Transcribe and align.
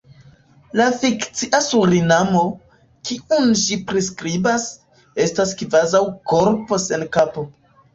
La 0.79 0.87
fikcia 1.01 1.59
Surinamo, 1.65 2.41
kiun 3.11 3.55
ŝi 3.67 3.79
priskribas, 3.93 4.69
estas 5.29 5.57
kvazaŭ 5.65 6.07
korpo 6.35 6.87
sen 6.91 7.11
kapo. 7.17 7.51